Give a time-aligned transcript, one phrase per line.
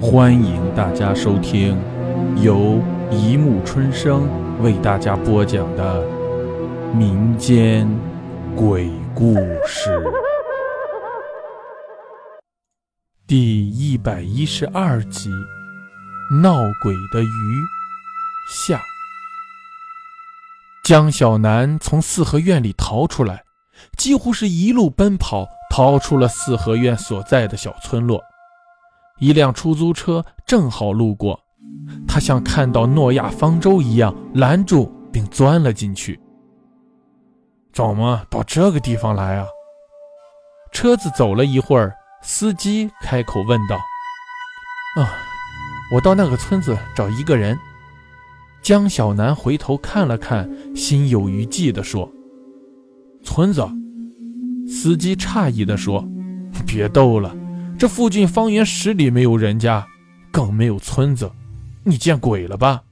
[0.00, 1.76] 欢迎大家收听
[2.40, 4.28] 由一木春生
[4.62, 6.06] 为大家播讲的
[6.94, 7.88] 民间
[8.54, 9.34] 鬼故
[9.66, 10.00] 事
[13.26, 15.30] 第一百一十二集
[16.40, 17.26] 《闹鬼的鱼》
[18.48, 18.80] 下。
[20.84, 23.42] 江小南从四合院里逃出来，
[23.96, 28.22] 几乎是一路奔跑，逃出了四合院所在的小村落。
[29.18, 31.40] 一辆出租车正好路过，
[32.06, 36.18] 他像看到诺亚方舟一样拦住并钻了进去。
[37.72, 39.46] 怎么到这个地方来啊？
[40.72, 43.76] 车子走了一会儿，司机开口问道
[45.00, 45.10] ：“啊，
[45.94, 47.58] 我到那个村子找一个人。”
[48.60, 52.10] 江小南回头看了看，心有余悸地说
[53.22, 53.66] ：“村子？”
[54.68, 56.04] 司机诧异地说
[56.66, 57.34] ：“别逗了。”
[57.78, 59.86] 这附近方圆十里没有人家，
[60.32, 61.30] 更没有村子，
[61.84, 62.82] 你见鬼了吧？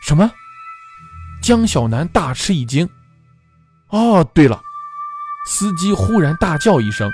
[0.00, 0.30] 什么？
[1.42, 2.88] 江小南大吃一惊。
[3.88, 4.62] 哦，对了，
[5.48, 7.10] 司机忽然大叫一声：“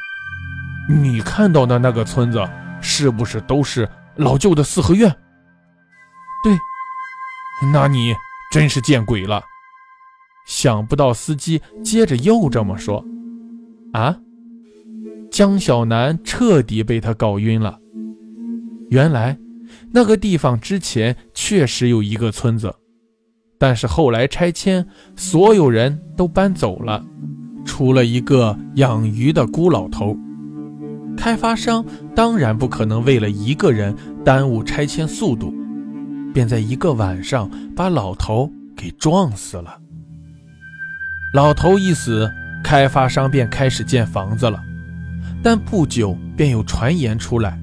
[0.90, 2.46] 你看到的那个村子，
[2.82, 5.10] 是不是都是老旧的四合院？”
[6.44, 6.58] 对，
[7.72, 8.14] 那你
[8.52, 9.42] 真是见鬼了。
[10.44, 13.02] 想不到司机接着又这么说。
[13.94, 14.14] 啊？
[15.36, 17.78] 江小南彻底被他搞晕了。
[18.88, 19.36] 原来，
[19.92, 22.74] 那个地方之前确实有一个村子，
[23.58, 27.04] 但是后来拆迁，所有人都搬走了，
[27.66, 30.16] 除了一个养鱼的孤老头。
[31.18, 35.52] 开发商当然不可能为了一个人耽误拆迁速度，
[36.32, 39.78] 便在一个晚上把老头给撞死了。
[41.34, 42.26] 老头一死，
[42.64, 44.62] 开发商便开始建房子了。
[45.42, 47.58] 但不久便有传言出来，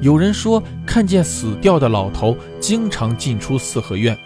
[0.00, 4.18] 有人说看见死掉的老头经常进出四合院，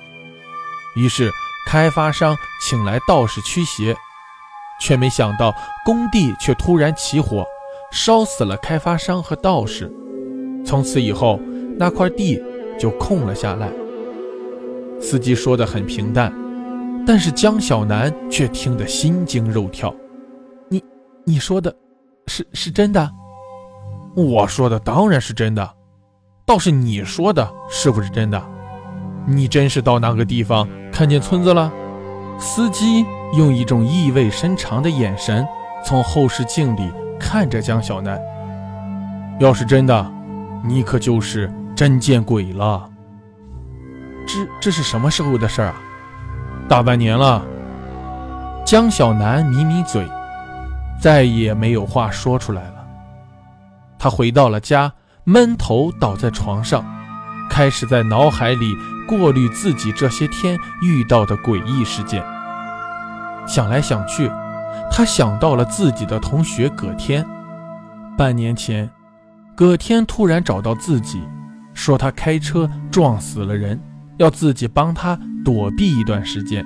[0.97, 1.31] 于是
[1.67, 3.95] 开发商请来道士驱邪，
[4.81, 7.45] 却没想到工地却突然起火，
[7.93, 9.93] 烧死了开发商和道士。
[10.65, 11.39] 从此以后，
[11.79, 12.43] 那块地
[12.79, 13.71] 就空了下来。
[15.01, 16.33] 司机说的很平淡，
[17.07, 19.95] 但是江小南却听得心惊肉跳。
[20.71, 20.83] 你，
[21.25, 21.75] 你说的。
[22.29, 23.11] 是是真的，
[24.15, 25.75] 我说的当然是真的，
[26.45, 28.41] 倒是你说的是不是真的？
[29.27, 31.73] 你真是到那个地方看见村子了？
[32.39, 33.05] 司机
[33.37, 35.47] 用一种意味深长的眼神
[35.85, 38.19] 从后视镜里看着江小南。
[39.41, 40.13] 要是真的，
[40.65, 42.89] 你可就是真见鬼了。
[44.27, 45.81] 这这是什么时候的事儿啊？
[46.69, 47.45] 大半年了。
[48.65, 50.09] 江小南抿抿嘴。
[51.01, 52.75] 再也没有话说出来了。
[53.99, 54.93] 他回到了家，
[55.25, 56.85] 闷头倒在床上，
[57.51, 58.75] 开始在脑海里
[59.07, 62.25] 过滤自己这些天遇到的诡异事件。
[63.47, 64.31] 想来想去，
[64.91, 67.27] 他想到了自己的同学葛天。
[68.17, 68.91] 半年前，
[69.57, 71.23] 葛天突然找到自己，
[71.75, 73.81] 说他开车撞死了人，
[74.19, 76.65] 要自己帮他躲避一段时间。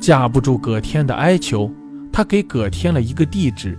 [0.00, 1.70] 架不住葛天的哀求。
[2.12, 3.78] 他给葛天了一个地址，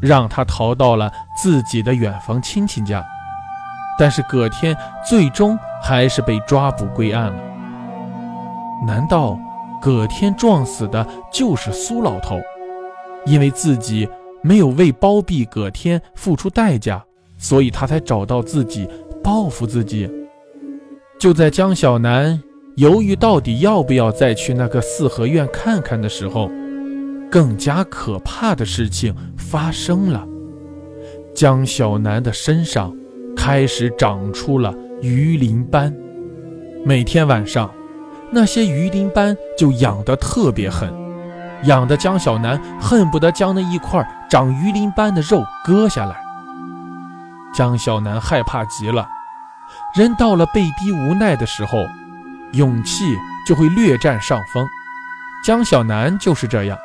[0.00, 1.10] 让他逃到了
[1.42, 3.02] 自己的远房亲戚家，
[3.98, 4.76] 但是葛天
[5.08, 7.42] 最终还是被抓捕归案了。
[8.86, 9.38] 难道
[9.80, 12.38] 葛天撞死的就是苏老头？
[13.24, 14.08] 因为自己
[14.42, 17.02] 没有为包庇葛天付出代价，
[17.38, 18.88] 所以他才找到自己
[19.22, 20.10] 报复自己。
[21.18, 22.42] 就在江小南
[22.76, 26.50] 犹豫到底要不要再去那个四合院看看的时候。
[27.30, 30.26] 更加可怕的事情发生了，
[31.34, 32.92] 江小南的身上
[33.36, 35.94] 开始长出了鱼鳞斑，
[36.84, 37.70] 每天晚上，
[38.32, 40.92] 那些鱼鳞斑就痒得特别狠，
[41.64, 46.20] 痒得江小南恨不得将那一块长鱼鳞斑的肉割下来。
[47.54, 49.08] 江小南害怕极了，
[49.94, 51.86] 人到了被逼无奈的时候，
[52.54, 53.04] 勇气
[53.46, 54.66] 就会略占上风，
[55.44, 56.76] 江小南就是这样。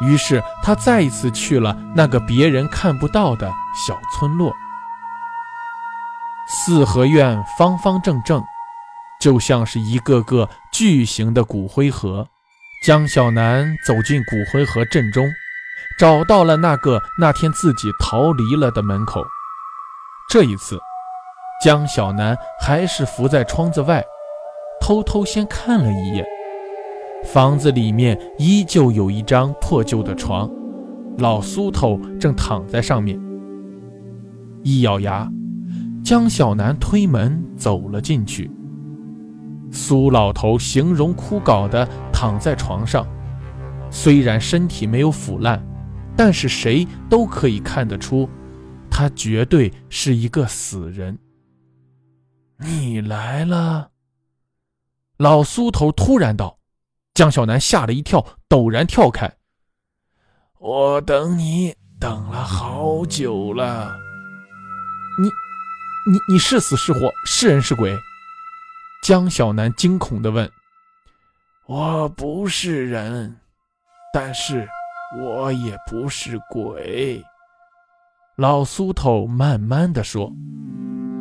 [0.00, 4.54] 于是他再一次去了那个别人看不到的小村落。
[6.48, 8.42] 四合院方方正正，
[9.20, 12.26] 就像是一个个巨型的骨灰盒。
[12.84, 15.30] 江小南走进骨灰盒阵中，
[15.98, 19.22] 找到了那个那天自己逃离了的门口。
[20.30, 20.80] 这一次，
[21.62, 24.02] 江小南还是伏在窗子外，
[24.80, 26.24] 偷偷先看了一眼。
[27.24, 30.50] 房子里面依旧有一张破旧的床，
[31.18, 33.20] 老苏头正躺在上面。
[34.62, 35.30] 一咬牙，
[36.02, 38.50] 江小南推门走了进去。
[39.70, 43.06] 苏老头形容枯槁地躺在床上，
[43.90, 45.64] 虽然身体没有腐烂，
[46.16, 48.28] 但是谁都可以看得出，
[48.90, 51.16] 他绝对是一个死人。
[52.58, 53.90] 你来了，
[55.18, 56.59] 老苏头突然道。
[57.20, 59.30] 江小南吓了一跳，陡然跳开。
[60.58, 63.94] 我等你等了好久了。
[65.20, 65.28] 你，
[66.10, 67.12] 你，你是死是活？
[67.26, 67.94] 是人是鬼？
[69.02, 70.50] 江小南惊恐地问
[71.68, 73.36] ：“我不是人，
[74.14, 74.66] 但是
[75.20, 77.22] 我也不是鬼。”
[78.36, 80.32] 老苏头慢慢地说。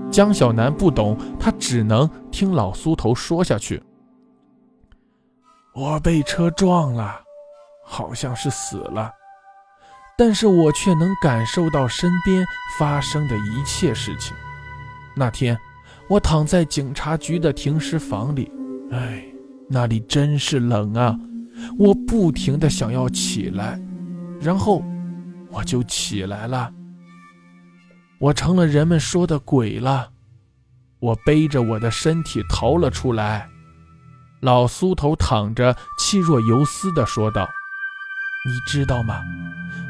[0.10, 3.84] 江小南不懂，他只能听老苏头说下去。
[5.80, 7.22] 我被车撞了，
[7.86, 9.10] 好像是死了，
[10.18, 12.46] 但是我却能感受到身边
[12.78, 14.36] 发生的一切事情。
[15.16, 15.58] 那天。
[16.10, 18.52] 我躺在警察局的停尸房里，
[18.92, 19.24] 哎，
[19.70, 21.16] 那里真是冷啊！
[21.78, 23.80] 我不停的想要起来，
[24.42, 24.84] 然后
[25.52, 26.74] 我就起来了。
[28.18, 30.10] 我成了人们说的鬼了。
[31.00, 33.48] 我背着我的身体逃了出来。
[34.40, 37.50] 老苏头躺着，气若游丝的说道
[38.48, 39.22] ：“你知道吗？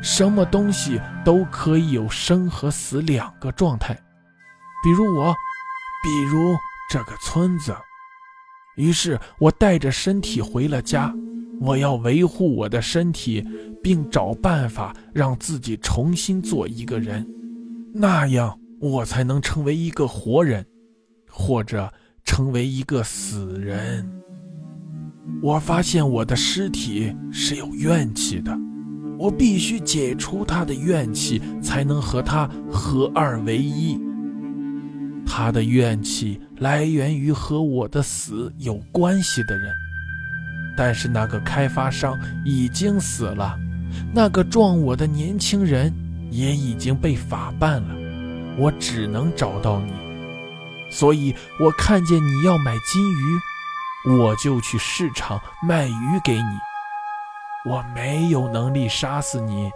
[0.01, 3.93] 什么东西都可以有生和死两个状态，
[4.83, 5.35] 比如我。”
[6.01, 6.55] 比如
[6.89, 7.75] 这个村子，
[8.77, 11.13] 于是我带着身体回了家。
[11.59, 13.45] 我要维护我的身体，
[13.83, 17.27] 并找办法让自己重新做一个人，
[17.93, 20.65] 那样我才能成为一个活人，
[21.29, 21.91] 或者
[22.23, 24.18] 成为一个死人。
[25.41, 28.57] 我发现我的尸体是有怨气的，
[29.17, 33.99] 我必须解除他的怨气，才能和他合二为一。
[35.25, 39.71] 他的怨气来源于和我的死有关系的人，
[40.75, 43.57] 但是那个开发商已经死了，
[44.13, 45.93] 那个撞我的年轻人
[46.31, 47.95] 也已经被法办了，
[48.57, 49.93] 我只能找到你，
[50.91, 53.39] 所以我看见你要买金鱼，
[54.17, 57.69] 我就去市场卖鱼给你。
[57.69, 59.69] 我没有能力杀死你，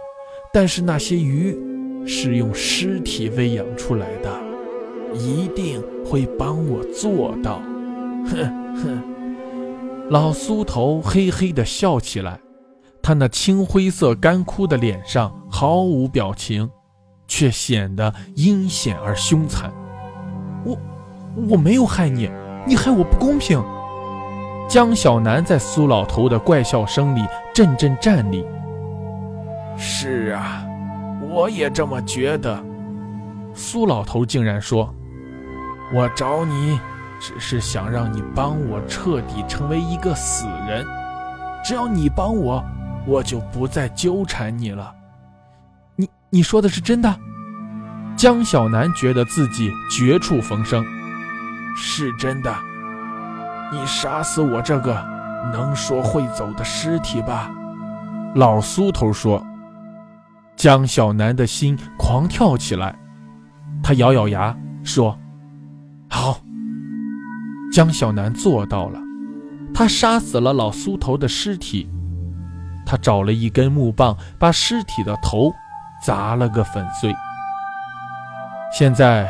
[0.52, 1.56] 但是那些鱼
[2.06, 4.30] 是用尸体喂养出来的。
[5.14, 7.60] 一定会帮我做到，
[8.26, 9.02] 哼哼！
[10.10, 12.40] 老苏头嘿嘿地笑起来，
[13.00, 16.68] 他那青灰色干枯的脸上毫无表情，
[17.28, 19.72] 却显得阴险而凶残。
[20.64, 20.76] 我
[21.50, 22.28] 我没有害你，
[22.66, 23.62] 你害我不公平！
[24.68, 27.24] 江小南在苏老头的怪笑声里
[27.54, 28.44] 阵阵战栗。
[29.76, 30.64] 是啊，
[31.30, 32.62] 我也这么觉得。
[33.54, 34.92] 苏老头竟然说。
[35.92, 36.80] 我找你，
[37.20, 40.84] 只是想让你帮我彻底成为一个死人。
[41.62, 42.64] 只要你帮我，
[43.06, 44.92] 我就不再纠缠你了。
[45.94, 47.14] 你你说的是真的？
[48.16, 50.84] 江小南觉得自己绝处逢生，
[51.76, 52.52] 是真的。
[53.72, 54.94] 你杀死我这个
[55.52, 57.50] 能说会走的尸体吧？
[58.34, 59.44] 老苏头说。
[60.56, 62.96] 江小南的心狂跳起来，
[63.82, 65.18] 他咬咬牙说。
[66.08, 66.38] 好，
[67.72, 69.00] 江小南做到了。
[69.74, 71.90] 他杀死了老苏头的尸体，
[72.86, 75.52] 他找了一根木棒，把尸体的头
[76.04, 77.12] 砸了个粉碎。
[78.72, 79.28] 现在，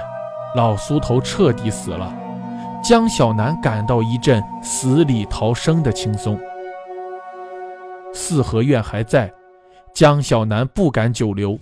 [0.54, 2.12] 老苏头彻底死了，
[2.84, 6.38] 江小南感到一阵死里逃生的轻松。
[8.12, 9.32] 四合院还在，
[9.94, 11.58] 江小南不敢久留，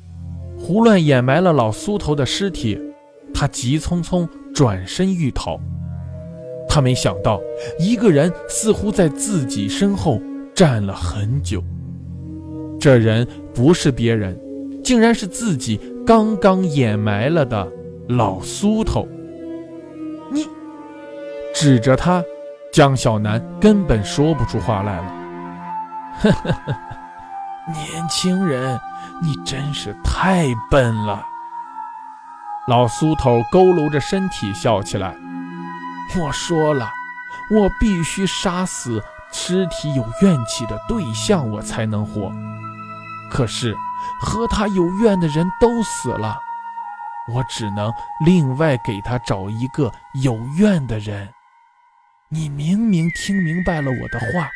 [0.59, 2.77] 胡乱掩埋了老苏头的尸体。
[3.33, 4.29] 他急匆匆。
[4.55, 5.59] 转身欲逃，
[6.69, 7.41] 他没想到
[7.79, 10.21] 一个人似乎在自己身后
[10.55, 11.65] 站了很久。
[12.79, 14.39] 这人不是别人，
[14.85, 17.67] 竟然是自己刚刚掩埋了的
[18.09, 19.09] 老苏头。
[21.63, 22.21] 指着他，
[22.73, 25.13] 江小南根本说不出话来了。
[26.21, 26.75] 呵呵呵，
[27.69, 28.81] 年轻人，
[29.23, 31.25] 你真是太笨了。
[32.67, 35.15] 老苏头佝偻着身体笑起来。
[36.19, 36.91] 我说了，
[37.55, 39.01] 我必须杀死
[39.31, 42.33] 尸体有怨气的对象，我才能活。
[43.31, 43.73] 可是
[44.21, 46.37] 和他有怨的人都死了，
[47.33, 47.93] 我只能
[48.27, 49.93] 另外给他找一个
[50.25, 51.29] 有怨的人。
[52.33, 54.51] 你明明听明白了我的话，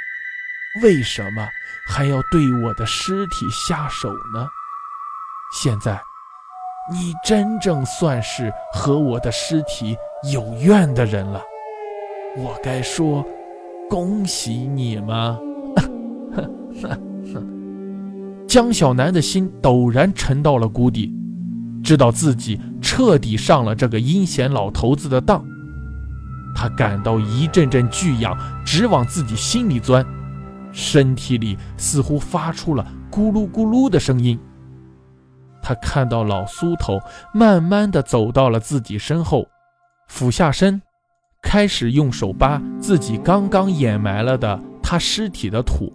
[0.82, 1.46] 为什么
[1.86, 4.48] 还要对我的尸体下手呢？
[5.52, 6.00] 现在。
[6.88, 9.96] 你真正算是和我的尸体
[10.32, 11.42] 有怨的人了。
[12.36, 13.26] 我该说
[13.90, 15.36] 恭喜你吗？
[18.46, 21.12] 江小南的心陡然沉到了谷底，
[21.82, 25.44] 知道自己彻底上了这个阴险老头子的当。
[26.58, 28.34] 他感到一阵阵剧痒
[28.64, 30.04] 直往自己心里钻，
[30.72, 34.40] 身体里似乎发出了咕噜咕噜的声音。
[35.62, 36.98] 他看到老苏头
[37.34, 39.46] 慢慢的走到了自己身后，
[40.08, 40.80] 俯下身，
[41.42, 45.92] 开始用手扒自己刚刚掩埋了的他尸体的土。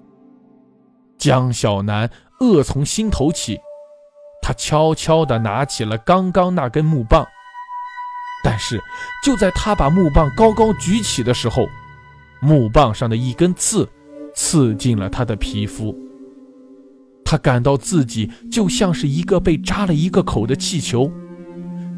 [1.18, 3.60] 江小南恶从心头起，
[4.42, 7.26] 他悄悄地拿起了刚刚那根木棒，
[8.44, 8.82] 但是
[9.24, 11.68] 就在他把木棒高高举起的时候，
[12.42, 13.88] 木棒上的一根刺
[14.36, 15.96] 刺进了他的皮肤。
[17.24, 21.12] 他感到自己就像是一个被扎了一个口的气球，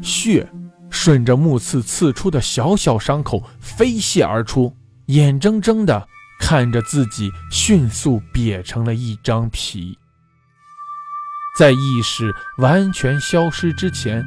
[0.00, 0.48] 血
[0.90, 6.06] 顺着木刺刺出的小小伤口飞泻而出，眼睁睁地
[6.38, 9.98] 看着自己迅速瘪成了一张皮。
[11.58, 14.24] 在意识完全消失之前，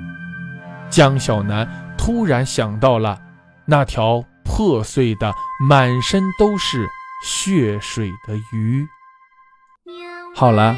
[0.90, 1.66] 江小南
[1.98, 3.20] 突然想到了
[3.66, 5.34] 那条破碎的、
[5.68, 6.88] 满身都是
[7.24, 8.88] 血水的鱼。
[10.36, 10.78] 好了，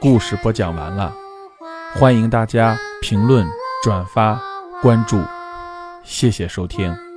[0.00, 1.14] 故事播讲完了，
[1.94, 3.46] 欢迎大家评论、
[3.82, 4.40] 转发、
[4.82, 5.22] 关注，
[6.02, 7.13] 谢谢收听。